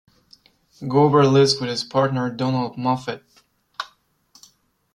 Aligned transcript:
Gober 0.81 1.31
lives 1.31 1.59
with 1.61 1.69
his 1.69 1.83
partner 1.83 2.31
Donald 2.31 2.75
Moffett. 2.75 3.21